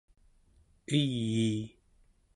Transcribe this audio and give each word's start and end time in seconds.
eyii! 0.97 1.61